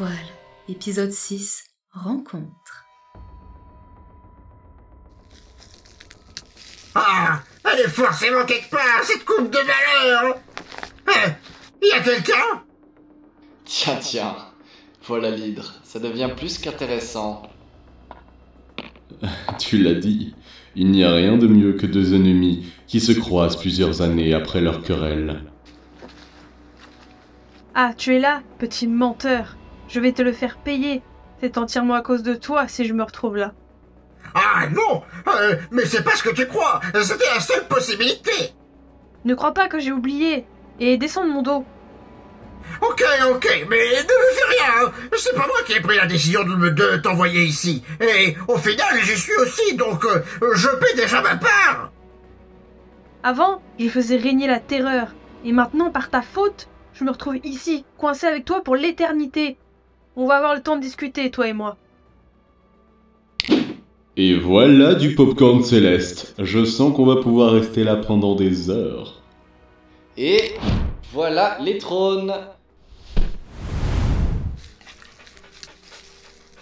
étoiles, 0.00 0.12
épisode 0.68 1.12
6, 1.12 1.64
Rencontre. 1.92 2.86
Ah 6.94 7.42
Elle 7.64 7.80
est 7.80 7.88
forcément 7.88 8.46
quelque 8.46 8.70
part, 8.70 9.02
cette 9.04 9.24
coupe 9.26 9.50
de 9.50 9.58
malheur 9.58 10.38
Eh 11.08 11.86
Y 11.86 11.92
a 11.92 12.00
quelqu'un? 12.00 12.62
Tiens, 13.66 13.98
tiens. 14.00 14.36
Voilà 15.04 15.30
l'hydre. 15.30 15.74
Ça 15.84 15.98
devient 15.98 16.30
plus 16.34 16.58
qu'intéressant. 16.58 17.42
Tu 19.58 19.78
l'as 19.78 19.94
dit, 19.94 20.34
il 20.76 20.90
n'y 20.90 21.04
a 21.04 21.12
rien 21.12 21.36
de 21.36 21.46
mieux 21.46 21.74
que 21.74 21.86
deux 21.86 22.14
ennemis 22.14 22.72
qui 22.86 23.00
se 23.00 23.12
croisent 23.12 23.58
plusieurs 23.58 24.00
années 24.00 24.32
après 24.32 24.62
leur 24.62 24.82
querelle. 24.82 25.42
Ah, 27.74 27.92
tu 27.96 28.16
es 28.16 28.18
là, 28.18 28.42
petit 28.58 28.86
menteur. 28.86 29.56
Je 29.90 30.00
vais 30.00 30.12
te 30.12 30.22
le 30.22 30.32
faire 30.32 30.56
payer. 30.56 31.02
C'est 31.40 31.58
entièrement 31.58 31.94
à 31.94 32.02
cause 32.02 32.22
de 32.22 32.34
toi 32.34 32.66
si 32.68 32.84
je 32.86 32.94
me 32.94 33.02
retrouve 33.02 33.36
là. 33.36 33.52
Ah 34.34 34.66
non 34.70 35.02
Euh, 35.26 35.56
Mais 35.70 35.84
c'est 35.84 36.04
pas 36.04 36.14
ce 36.14 36.22
que 36.22 36.30
tu 36.34 36.46
crois 36.46 36.80
C'était 37.02 37.24
la 37.34 37.40
seule 37.40 37.66
possibilité 37.66 38.52
Ne 39.24 39.34
crois 39.34 39.52
pas 39.52 39.68
que 39.68 39.80
j'ai 39.80 39.92
oublié. 39.92 40.46
Et 40.78 40.96
descends 40.96 41.26
de 41.26 41.30
mon 41.32 41.42
dos. 41.42 41.64
Ok, 42.82 43.02
ok, 43.30 43.66
mais 43.68 43.76
ne 43.78 44.02
me 44.02 44.32
fais 44.34 44.44
rien 44.50 44.86
hein. 44.86 44.92
C'est 45.16 45.34
pas 45.34 45.46
moi 45.46 45.56
qui 45.66 45.72
ai 45.72 45.80
pris 45.80 45.96
la 45.96 46.06
décision 46.06 46.44
de 46.44 46.54
me 46.54 46.70
de 46.70 46.98
t'envoyer 46.98 47.42
ici 47.42 47.82
Et 48.00 48.36
au 48.48 48.58
final, 48.58 48.98
j'y 49.02 49.16
suis 49.18 49.34
aussi, 49.36 49.74
donc 49.76 50.04
euh, 50.04 50.22
je 50.54 50.68
paie 50.68 50.94
déjà 50.94 51.20
ma 51.20 51.36
part 51.36 51.90
Avant, 53.22 53.60
je 53.78 53.88
faisais 53.88 54.16
régner 54.16 54.46
la 54.46 54.60
terreur. 54.60 55.08
Et 55.44 55.52
maintenant, 55.52 55.90
par 55.90 56.10
ta 56.10 56.22
faute, 56.22 56.68
je 56.94 57.02
me 57.04 57.10
retrouve 57.10 57.38
ici, 57.44 57.84
coincé 57.98 58.26
avec 58.26 58.44
toi 58.44 58.62
pour 58.62 58.76
l'éternité. 58.76 59.56
On 60.22 60.26
va 60.26 60.36
avoir 60.36 60.54
le 60.54 60.60
temps 60.60 60.76
de 60.76 60.82
discuter, 60.82 61.30
toi 61.30 61.48
et 61.48 61.54
moi. 61.54 61.78
Et 64.18 64.36
voilà 64.38 64.94
du 64.94 65.14
popcorn 65.14 65.64
céleste. 65.64 66.34
Je 66.38 66.62
sens 66.66 66.94
qu'on 66.94 67.06
va 67.06 67.22
pouvoir 67.22 67.52
rester 67.52 67.84
là 67.84 67.96
pendant 67.96 68.34
des 68.34 68.68
heures. 68.68 69.22
Et 70.18 70.56
voilà 71.10 71.56
les 71.62 71.78
trônes. 71.78 72.34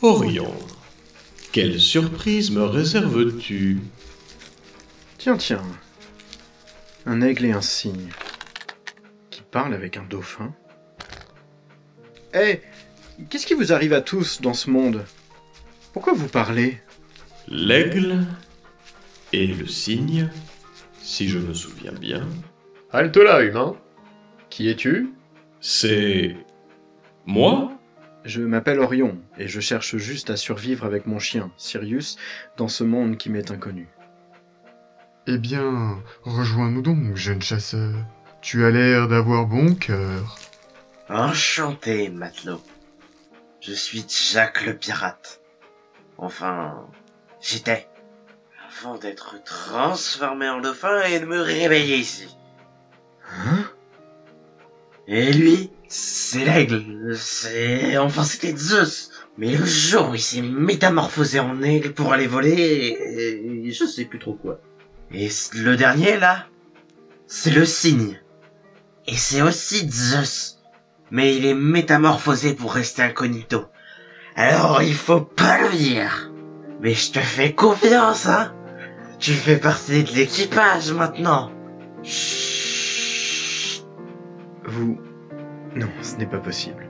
Orion, 0.00 0.54
quelle 1.50 1.80
surprise 1.80 2.52
me 2.52 2.62
réserves-tu? 2.62 3.80
Tiens, 5.18 5.36
tiens. 5.36 5.64
Un 7.04 7.20
aigle 7.20 7.46
et 7.46 7.52
un 7.52 7.62
cygne. 7.62 8.10
Qui 9.30 9.42
parlent 9.42 9.74
avec 9.74 9.96
un 9.96 10.04
dauphin. 10.08 10.54
Eh, 12.32 12.60
qu'est-ce 13.28 13.46
qui 13.46 13.54
vous 13.54 13.72
arrive 13.72 13.92
à 13.92 14.00
tous 14.00 14.40
dans 14.40 14.54
ce 14.54 14.70
monde? 14.70 15.04
Pourquoi 15.92 16.12
vous 16.12 16.28
parlez? 16.28 16.78
L'aigle 17.48 18.26
et 19.32 19.46
le 19.46 19.66
cygne, 19.66 20.28
si 21.02 21.28
je 21.28 21.38
me 21.38 21.54
souviens 21.54 21.92
bien. 21.92 22.26
Halte 22.92 23.16
là, 23.16 23.42
humain. 23.42 23.76
Qui 24.48 24.68
es-tu? 24.68 25.10
C'est. 25.60 26.36
moi? 27.26 27.72
Je 28.24 28.42
m'appelle 28.42 28.80
Orion, 28.80 29.16
et 29.38 29.48
je 29.48 29.60
cherche 29.60 29.96
juste 29.96 30.28
à 30.28 30.36
survivre 30.36 30.84
avec 30.84 31.06
mon 31.06 31.18
chien, 31.18 31.50
Sirius, 31.56 32.16
dans 32.58 32.68
ce 32.68 32.84
monde 32.84 33.16
qui 33.16 33.30
m'est 33.30 33.50
inconnu. 33.50 33.88
Eh 35.26 35.38
bien, 35.38 35.98
rejoins-nous 36.22 36.82
donc, 36.82 37.16
jeune 37.16 37.40
chasseur. 37.40 37.94
Tu 38.42 38.64
as 38.64 38.70
l'air 38.70 39.08
d'avoir 39.08 39.46
bon 39.46 39.74
cœur. 39.74 40.36
Enchanté, 41.08 42.10
matelot. 42.10 42.62
Je 43.60 43.72
suis 43.72 44.04
Jack 44.08 44.64
le 44.64 44.74
pirate. 44.74 45.42
Enfin, 46.16 46.86
j'étais. 47.40 47.88
Avant 48.82 48.96
d'être 48.96 49.42
transformé 49.44 50.48
en 50.48 50.60
dauphin 50.60 51.02
et 51.02 51.20
de 51.20 51.26
me 51.26 51.40
réveiller 51.40 51.96
ici. 51.96 52.36
Hein? 53.30 53.64
Et 55.06 55.32
lui, 55.32 55.70
c'est 55.88 56.44
l'aigle. 56.44 57.16
C'est... 57.16 57.98
Enfin, 57.98 58.24
c'était 58.24 58.56
Zeus. 58.56 59.10
Mais 59.36 59.56
le 59.56 59.64
jour 59.64 60.10
où 60.10 60.14
il 60.14 60.20
s'est 60.20 60.42
métamorphosé 60.42 61.40
en 61.40 61.62
aigle 61.62 61.92
pour 61.92 62.12
aller 62.12 62.26
voler, 62.26 62.96
et 62.98 63.72
je 63.72 63.84
sais 63.84 64.04
plus 64.04 64.18
trop 64.18 64.34
quoi. 64.34 64.60
Et 65.12 65.28
le 65.54 65.76
dernier, 65.76 66.18
là, 66.18 66.46
c'est 67.26 67.50
le 67.50 67.64
cygne. 67.66 68.20
Et 69.06 69.16
c'est 69.16 69.42
aussi 69.42 69.90
Zeus. 69.90 70.59
Mais 71.10 71.36
il 71.36 71.44
est 71.46 71.54
métamorphosé 71.54 72.54
pour 72.54 72.72
rester 72.72 73.02
incognito. 73.02 73.64
Alors 74.36 74.82
il 74.82 74.94
faut 74.94 75.20
pas 75.20 75.60
le 75.60 75.76
dire. 75.76 76.30
Mais 76.80 76.94
je 76.94 77.12
te 77.12 77.18
fais 77.18 77.52
confiance, 77.52 78.26
hein. 78.26 78.54
Tu 79.18 79.32
fais 79.32 79.58
partie 79.58 80.04
de 80.04 80.12
l'équipage 80.12 80.92
maintenant. 80.92 81.50
Chut. 82.02 83.84
Vous... 84.64 84.98
Non, 85.76 85.88
ce 86.00 86.16
n'est 86.16 86.26
pas 86.26 86.38
possible. 86.38 86.86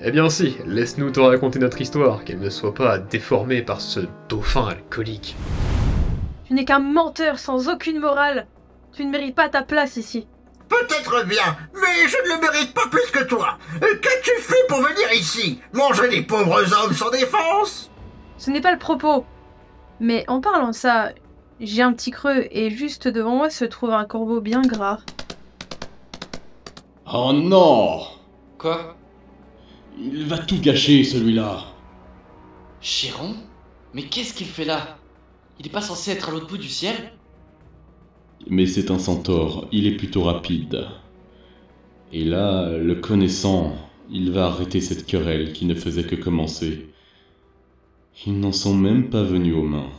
Eh 0.00 0.10
bien 0.10 0.28
si, 0.28 0.56
laisse-nous 0.66 1.10
te 1.10 1.20
raconter 1.20 1.60
notre 1.60 1.80
histoire, 1.80 2.24
qu'elle 2.24 2.40
ne 2.40 2.50
soit 2.50 2.74
pas 2.74 2.98
déformée 2.98 3.62
par 3.62 3.80
ce 3.80 4.00
dauphin 4.28 4.66
alcoolique. 4.66 5.36
Tu 6.46 6.54
n'es 6.54 6.64
qu'un 6.64 6.80
menteur 6.80 7.38
sans 7.38 7.68
aucune 7.68 8.00
morale. 8.00 8.48
Tu 8.92 9.04
ne 9.04 9.10
mérites 9.10 9.36
pas 9.36 9.48
ta 9.48 9.62
place 9.62 9.96
ici. 9.96 10.26
Peut-être 10.72 11.26
bien, 11.26 11.56
mais 11.74 12.08
je 12.08 12.16
ne 12.16 12.34
le 12.34 12.40
mérite 12.40 12.72
pas 12.72 12.86
plus 12.90 13.10
que 13.12 13.24
toi 13.24 13.58
Qu'as-tu 13.78 14.30
fait 14.40 14.66
pour 14.68 14.78
venir 14.78 15.12
ici 15.12 15.60
Manger 15.74 16.08
les 16.08 16.22
pauvres 16.22 16.64
hommes 16.72 16.94
sans 16.94 17.10
défense 17.10 17.90
Ce 18.38 18.50
n'est 18.50 18.62
pas 18.62 18.72
le 18.72 18.78
propos. 18.78 19.26
Mais 20.00 20.24
en 20.28 20.40
parlant 20.40 20.68
de 20.68 20.74
ça, 20.74 21.12
j'ai 21.60 21.82
un 21.82 21.92
petit 21.92 22.10
creux 22.10 22.46
et 22.50 22.70
juste 22.70 23.06
devant 23.06 23.36
moi 23.36 23.50
se 23.50 23.66
trouve 23.66 23.90
un 23.90 24.06
corbeau 24.06 24.40
bien 24.40 24.62
gras. 24.62 25.00
Oh 27.12 27.32
non 27.34 28.04
Quoi? 28.56 28.96
Il 29.98 30.26
va 30.26 30.38
tout 30.38 30.58
gâcher, 30.58 31.04
celui-là. 31.04 31.64
Chiron 32.80 33.36
Mais 33.92 34.04
qu'est-ce 34.04 34.32
qu'il 34.32 34.46
fait 34.48 34.64
là? 34.64 34.96
Il 35.60 35.66
est 35.66 35.70
pas 35.70 35.82
censé 35.82 36.12
être 36.12 36.30
à 36.30 36.32
l'autre 36.32 36.46
bout 36.46 36.56
du 36.58 36.70
ciel? 36.70 37.12
Mais 38.48 38.66
c'est 38.66 38.90
un 38.90 38.98
centaure, 38.98 39.68
il 39.72 39.86
est 39.86 39.96
plutôt 39.96 40.22
rapide. 40.22 40.86
Et 42.12 42.24
là, 42.24 42.76
le 42.76 42.96
connaissant, 42.96 43.74
il 44.10 44.30
va 44.32 44.46
arrêter 44.46 44.80
cette 44.80 45.06
querelle 45.06 45.52
qui 45.52 45.64
ne 45.64 45.74
faisait 45.74 46.04
que 46.04 46.16
commencer. 46.16 46.88
Ils 48.26 48.38
n'en 48.38 48.52
sont 48.52 48.74
même 48.74 49.08
pas 49.08 49.22
venus 49.22 49.54
aux 49.54 49.62
mains. 49.62 49.90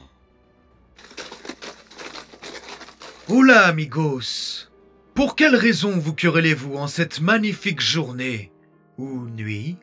Oula, 3.29 3.65
amigos 3.65 4.69
Pour 5.15 5.35
quelle 5.35 5.55
raison 5.55 5.97
vous 5.97 6.13
querellez-vous 6.13 6.75
en 6.75 6.87
cette 6.87 7.21
magnifique 7.21 7.81
journée 7.81 8.51
Ou 8.97 9.25
nuit? 9.29 9.77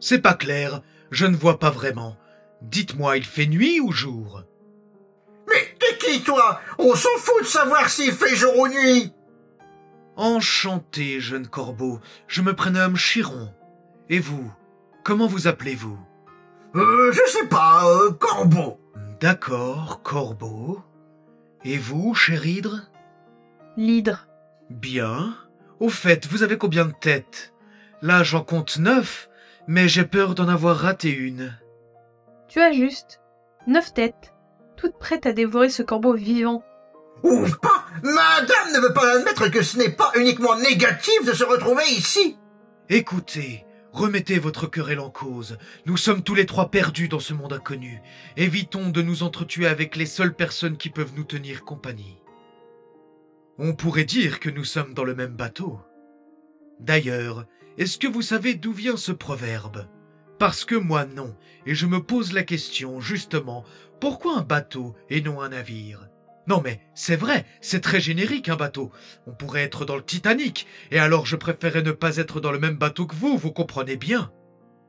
C'est 0.00 0.22
pas 0.22 0.34
clair, 0.34 0.82
je 1.10 1.26
ne 1.26 1.36
vois 1.36 1.58
pas 1.58 1.70
vraiment. 1.70 2.16
Dites-moi, 2.62 3.18
il 3.18 3.24
fait 3.24 3.46
nuit 3.46 3.80
ou 3.80 3.92
jour? 3.92 4.44
Qui, 6.08 6.22
toi 6.22 6.60
On 6.78 6.94
s'en 6.94 7.16
fout 7.18 7.42
de 7.42 7.46
savoir 7.46 7.88
s'il 7.90 8.12
fait 8.12 8.34
jour 8.34 8.56
ou 8.56 8.68
nuit 8.68 9.12
Enchanté, 10.16 11.20
jeune 11.20 11.46
corbeau, 11.46 12.00
je 12.26 12.40
me 12.42 12.54
prénomme 12.54 12.96
Chiron. 12.96 13.52
Et 14.08 14.18
vous 14.18 14.50
Comment 15.04 15.26
vous 15.26 15.46
appelez-vous? 15.48 15.98
Euh, 16.74 17.12
je 17.12 17.30
sais 17.30 17.46
pas, 17.46 17.82
euh, 17.84 18.10
corbeau. 18.12 18.80
D'accord, 19.20 20.00
corbeau. 20.02 20.82
Et 21.64 21.76
vous, 21.76 22.14
cher 22.14 22.46
hydre? 22.46 22.90
L'hydre. 23.76 24.26
Bien. 24.70 25.36
Au 25.78 25.88
fait, 25.88 26.26
vous 26.26 26.42
avez 26.42 26.58
combien 26.58 26.84
de 26.84 26.92
têtes? 26.92 27.52
Là, 28.02 28.22
j'en 28.22 28.42
compte 28.42 28.78
neuf, 28.78 29.28
mais 29.66 29.88
j'ai 29.88 30.04
peur 30.04 30.34
d'en 30.34 30.48
avoir 30.48 30.76
raté 30.76 31.10
une. 31.10 31.54
Tu 32.48 32.60
as 32.60 32.72
juste 32.72 33.20
neuf 33.66 33.92
têtes, 33.92 34.32
toutes 34.78 34.98
prêtes 34.98 35.26
à 35.26 35.32
dévorer 35.32 35.68
ce 35.68 35.82
corbeau 35.82 36.14
vivant. 36.14 36.62
Ouf 37.22 37.58
pas 37.58 37.84
Madame 38.02 38.72
ne 38.74 38.80
veut 38.80 38.94
pas 38.94 39.16
admettre 39.16 39.48
que 39.48 39.62
ce 39.62 39.76
n'est 39.76 39.90
pas 39.90 40.12
uniquement 40.14 40.56
négatif 40.56 41.24
de 41.26 41.32
se 41.32 41.44
retrouver 41.44 41.82
ici 41.88 42.36
Écoutez, 42.88 43.66
remettez 43.92 44.38
votre 44.38 44.66
querelle 44.66 45.00
en 45.00 45.10
cause. 45.10 45.58
Nous 45.84 45.96
sommes 45.96 46.22
tous 46.22 46.36
les 46.36 46.46
trois 46.46 46.70
perdus 46.70 47.08
dans 47.08 47.18
ce 47.18 47.34
monde 47.34 47.52
inconnu. 47.52 48.00
Évitons 48.36 48.90
de 48.90 49.02
nous 49.02 49.24
entretuer 49.24 49.66
avec 49.66 49.96
les 49.96 50.06
seules 50.06 50.34
personnes 50.34 50.76
qui 50.76 50.90
peuvent 50.90 51.12
nous 51.16 51.24
tenir 51.24 51.64
compagnie. 51.64 52.22
On 53.58 53.74
pourrait 53.74 54.04
dire 54.04 54.38
que 54.38 54.48
nous 54.48 54.64
sommes 54.64 54.94
dans 54.94 55.04
le 55.04 55.16
même 55.16 55.34
bateau. 55.34 55.80
D'ailleurs, 56.78 57.46
est-ce 57.76 57.98
que 57.98 58.06
vous 58.06 58.22
savez 58.22 58.54
d'où 58.54 58.72
vient 58.72 58.96
ce 58.96 59.10
proverbe? 59.10 59.86
Parce 60.38 60.64
que 60.64 60.76
moi 60.76 61.04
non, 61.04 61.34
et 61.66 61.74
je 61.74 61.86
me 61.86 62.00
pose 62.00 62.32
la 62.32 62.44
question, 62.44 63.00
justement, 63.00 63.64
pourquoi 64.00 64.38
un 64.38 64.42
bateau 64.42 64.94
et 65.10 65.20
non 65.20 65.40
un 65.40 65.48
navire? 65.48 66.08
Non 66.46 66.62
mais 66.64 66.80
c'est 66.94 67.16
vrai, 67.16 67.44
c'est 67.60 67.80
très 67.80 68.00
générique 68.00 68.48
un 68.48 68.56
bateau. 68.56 68.90
On 69.26 69.32
pourrait 69.32 69.64
être 69.64 69.84
dans 69.84 69.96
le 69.96 70.04
Titanic, 70.04 70.66
et 70.90 70.98
alors 70.98 71.26
je 71.26 71.36
préférais 71.36 71.82
ne 71.82 71.92
pas 71.92 72.16
être 72.16 72.40
dans 72.40 72.52
le 72.52 72.58
même 72.58 72.76
bateau 72.76 73.06
que 73.06 73.16
vous, 73.16 73.36
vous 73.36 73.52
comprenez 73.52 73.96
bien? 73.96 74.30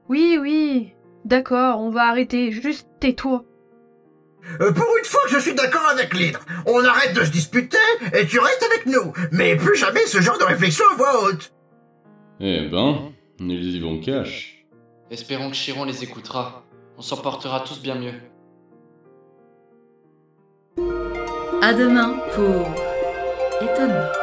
Oui, 0.07 0.37
oui. 0.39 0.93
D'accord, 1.25 1.79
on 1.79 1.89
va 1.89 2.03
arrêter, 2.07 2.51
juste 2.51 2.87
tais-toi. 2.99 3.43
Euh, 4.61 4.71
pour 4.71 4.87
une 4.97 5.05
fois 5.05 5.21
que 5.25 5.33
je 5.33 5.39
suis 5.39 5.53
d'accord 5.53 5.87
avec 5.91 6.13
l'hydre, 6.13 6.45
on 6.65 6.83
arrête 6.85 7.13
de 7.13 7.23
se 7.23 7.31
disputer 7.31 7.77
et 8.13 8.25
tu 8.25 8.39
restes 8.39 8.65
avec 8.71 8.85
nous, 8.85 9.13
mais 9.31 9.55
plus 9.55 9.75
jamais 9.75 10.05
ce 10.05 10.21
genre 10.21 10.37
de 10.37 10.45
réflexion 10.45 10.85
à 10.93 10.95
voix 10.95 11.23
haute. 11.23 11.53
Eh 12.39 12.69
ben, 12.69 13.11
ils 13.39 13.75
y 13.75 13.79
vont 13.79 13.99
cash. 13.99 14.58
Espérons 15.11 15.49
que 15.49 15.55
Chiron 15.55 15.85
les 15.85 16.03
écoutera. 16.03 16.63
On 16.97 17.01
s'en 17.01 17.17
portera 17.17 17.61
tous 17.61 17.81
bien 17.81 17.95
mieux. 17.95 18.13
À 21.61 21.73
demain 21.73 22.19
pour 22.35 22.67
étonnement. 23.61 24.18